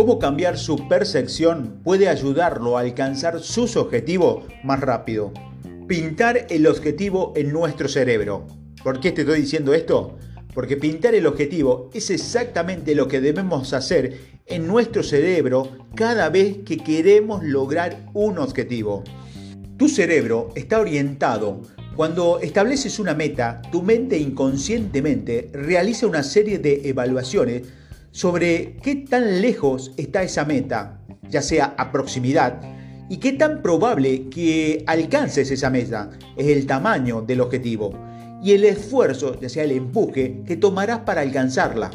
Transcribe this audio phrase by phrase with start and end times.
[0.00, 5.30] cómo cambiar su percepción puede ayudarlo a alcanzar sus objetivos más rápido.
[5.86, 8.46] Pintar el objetivo en nuestro cerebro.
[8.82, 10.16] ¿Por qué te estoy diciendo esto?
[10.54, 16.60] Porque pintar el objetivo es exactamente lo que debemos hacer en nuestro cerebro cada vez
[16.64, 19.04] que queremos lograr un objetivo.
[19.76, 21.60] Tu cerebro está orientado.
[21.94, 27.64] Cuando estableces una meta, tu mente inconscientemente realiza una serie de evaluaciones
[28.10, 32.60] sobre qué tan lejos está esa meta, ya sea a proximidad,
[33.08, 37.92] y qué tan probable que alcances esa meta, es el tamaño del objetivo
[38.42, 41.90] y el esfuerzo, ya sea el empuje, que tomarás para alcanzarla.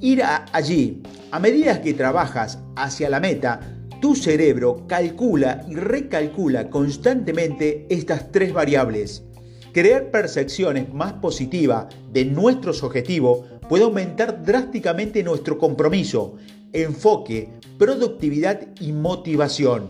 [0.00, 3.60] Ir allí, a medida que trabajas hacia la meta,
[4.00, 9.24] tu cerebro calcula y recalcula constantemente estas tres variables.
[9.72, 16.36] Crear percepciones más positivas de nuestros objetivos puede aumentar drásticamente nuestro compromiso,
[16.74, 17.48] enfoque,
[17.78, 19.86] productividad y motivación,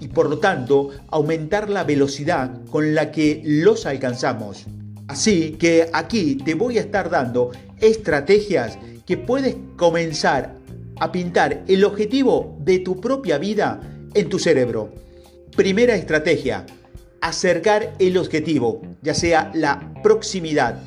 [0.00, 4.66] y por lo tanto aumentar la velocidad con la que los alcanzamos.
[5.08, 10.54] Así que aquí te voy a estar dando estrategias que puedes comenzar
[11.00, 13.80] a pintar el objetivo de tu propia vida
[14.14, 14.92] en tu cerebro.
[15.56, 16.64] Primera estrategia,
[17.24, 20.82] acercar el objetivo, ya sea la proximidad.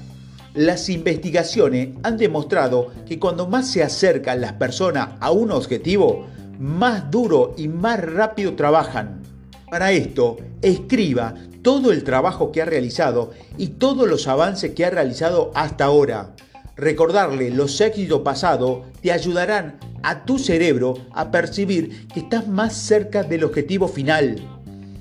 [0.54, 6.28] Las investigaciones han demostrado que cuando más se acercan las personas a un objetivo,
[6.60, 9.24] más duro y más rápido trabajan.
[9.72, 14.92] Para esto, escriba todo el trabajo que ha realizado y todos los avances que ha
[14.92, 16.36] realizado hasta ahora.
[16.76, 23.24] Recordarle los éxitos pasados te ayudarán a tu cerebro a percibir que estás más cerca
[23.24, 24.57] del objetivo final.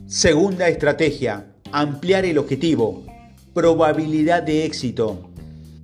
[0.09, 3.05] Segunda estrategia, ampliar el objetivo.
[3.53, 5.33] Probabilidad de éxito.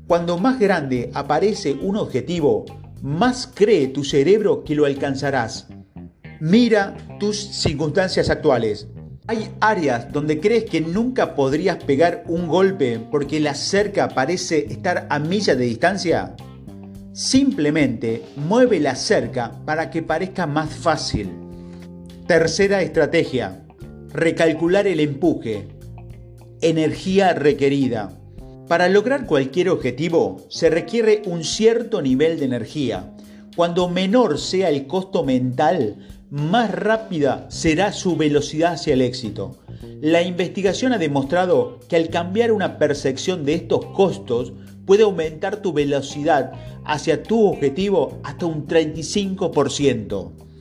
[0.07, 2.65] Cuando más grande aparece un objetivo,
[3.03, 5.67] más cree tu cerebro que lo alcanzarás.
[6.39, 8.87] Mira tus circunstancias actuales.
[9.27, 15.09] ¿Hay áreas donde crees que nunca podrías pegar un golpe porque la cerca parece estar
[15.11, 16.37] a milla de distancia?
[17.13, 21.29] Simplemente mueve la cerca para que parezca más fácil.
[22.29, 23.62] Tercera estrategia.
[24.15, 25.69] Recalcular el empuje.
[26.61, 28.13] Energía requerida.
[28.69, 33.15] Para lograr cualquier objetivo se requiere un cierto nivel de energía.
[33.57, 35.97] Cuando menor sea el costo mental,
[36.29, 39.57] más rápida será su velocidad hacia el éxito.
[40.03, 44.53] La investigación ha demostrado que al cambiar una percepción de estos costos,
[44.85, 46.53] puede aumentar tu velocidad
[46.85, 50.52] hacia tu objetivo hasta un 35%.